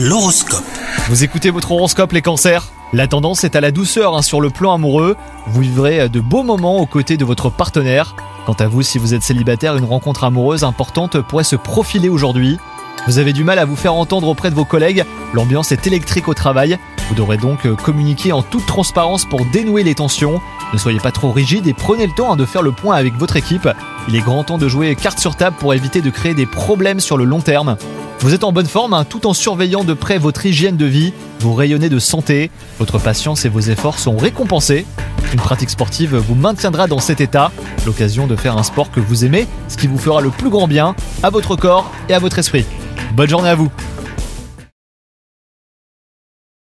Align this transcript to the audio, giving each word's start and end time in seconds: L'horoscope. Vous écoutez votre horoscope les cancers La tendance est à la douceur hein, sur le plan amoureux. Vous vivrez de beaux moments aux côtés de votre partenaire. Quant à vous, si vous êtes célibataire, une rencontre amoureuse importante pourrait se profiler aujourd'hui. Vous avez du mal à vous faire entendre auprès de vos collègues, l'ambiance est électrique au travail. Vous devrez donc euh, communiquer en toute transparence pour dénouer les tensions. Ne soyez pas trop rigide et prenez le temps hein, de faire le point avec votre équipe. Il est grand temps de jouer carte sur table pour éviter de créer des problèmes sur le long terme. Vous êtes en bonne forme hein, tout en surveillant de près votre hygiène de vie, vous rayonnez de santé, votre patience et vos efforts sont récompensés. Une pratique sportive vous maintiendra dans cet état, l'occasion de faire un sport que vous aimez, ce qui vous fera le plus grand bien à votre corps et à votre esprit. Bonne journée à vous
L'horoscope. 0.00 0.62
Vous 1.08 1.24
écoutez 1.24 1.50
votre 1.50 1.72
horoscope 1.72 2.12
les 2.12 2.22
cancers 2.22 2.68
La 2.92 3.08
tendance 3.08 3.42
est 3.42 3.56
à 3.56 3.60
la 3.60 3.72
douceur 3.72 4.16
hein, 4.16 4.22
sur 4.22 4.40
le 4.40 4.48
plan 4.48 4.72
amoureux. 4.72 5.16
Vous 5.48 5.62
vivrez 5.62 6.08
de 6.08 6.20
beaux 6.20 6.44
moments 6.44 6.78
aux 6.78 6.86
côtés 6.86 7.16
de 7.16 7.24
votre 7.24 7.50
partenaire. 7.50 8.14
Quant 8.46 8.52
à 8.52 8.68
vous, 8.68 8.82
si 8.82 8.98
vous 8.98 9.14
êtes 9.14 9.24
célibataire, 9.24 9.76
une 9.76 9.84
rencontre 9.84 10.22
amoureuse 10.22 10.62
importante 10.62 11.20
pourrait 11.22 11.42
se 11.42 11.56
profiler 11.56 12.08
aujourd'hui. 12.08 12.58
Vous 13.08 13.18
avez 13.18 13.32
du 13.32 13.42
mal 13.42 13.58
à 13.58 13.64
vous 13.64 13.74
faire 13.74 13.94
entendre 13.94 14.28
auprès 14.28 14.50
de 14.50 14.54
vos 14.54 14.64
collègues, 14.64 15.04
l'ambiance 15.34 15.72
est 15.72 15.88
électrique 15.88 16.28
au 16.28 16.34
travail. 16.34 16.78
Vous 17.08 17.16
devrez 17.16 17.36
donc 17.36 17.66
euh, 17.66 17.74
communiquer 17.74 18.30
en 18.30 18.42
toute 18.42 18.66
transparence 18.66 19.24
pour 19.24 19.46
dénouer 19.46 19.82
les 19.82 19.96
tensions. 19.96 20.40
Ne 20.72 20.78
soyez 20.78 21.00
pas 21.00 21.10
trop 21.10 21.32
rigide 21.32 21.66
et 21.66 21.74
prenez 21.74 22.06
le 22.06 22.12
temps 22.12 22.32
hein, 22.32 22.36
de 22.36 22.44
faire 22.44 22.62
le 22.62 22.70
point 22.70 22.94
avec 22.94 23.14
votre 23.14 23.34
équipe. 23.34 23.68
Il 24.06 24.14
est 24.14 24.20
grand 24.20 24.44
temps 24.44 24.58
de 24.58 24.68
jouer 24.68 24.94
carte 24.94 25.18
sur 25.18 25.34
table 25.34 25.56
pour 25.58 25.74
éviter 25.74 26.02
de 26.02 26.10
créer 26.10 26.34
des 26.34 26.46
problèmes 26.46 27.00
sur 27.00 27.16
le 27.16 27.24
long 27.24 27.40
terme. 27.40 27.76
Vous 28.20 28.34
êtes 28.34 28.42
en 28.42 28.50
bonne 28.50 28.66
forme 28.66 28.94
hein, 28.94 29.04
tout 29.04 29.28
en 29.28 29.32
surveillant 29.32 29.84
de 29.84 29.94
près 29.94 30.18
votre 30.18 30.44
hygiène 30.44 30.76
de 30.76 30.86
vie, 30.86 31.12
vous 31.38 31.54
rayonnez 31.54 31.88
de 31.88 32.00
santé, 32.00 32.50
votre 32.80 32.98
patience 32.98 33.44
et 33.44 33.48
vos 33.48 33.60
efforts 33.60 34.00
sont 34.00 34.16
récompensés. 34.16 34.86
Une 35.32 35.38
pratique 35.38 35.70
sportive 35.70 36.16
vous 36.16 36.34
maintiendra 36.34 36.88
dans 36.88 36.98
cet 36.98 37.20
état, 37.20 37.52
l'occasion 37.86 38.26
de 38.26 38.34
faire 38.34 38.58
un 38.58 38.64
sport 38.64 38.90
que 38.90 38.98
vous 38.98 39.24
aimez, 39.24 39.46
ce 39.68 39.76
qui 39.76 39.86
vous 39.86 39.98
fera 39.98 40.20
le 40.20 40.30
plus 40.30 40.50
grand 40.50 40.66
bien 40.66 40.96
à 41.22 41.30
votre 41.30 41.54
corps 41.54 41.92
et 42.08 42.14
à 42.14 42.18
votre 42.18 42.40
esprit. 42.40 42.66
Bonne 43.12 43.28
journée 43.28 43.50
à 43.50 43.54
vous 43.54 43.70